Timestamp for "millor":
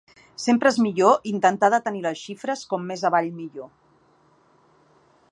0.85-1.17, 3.41-3.69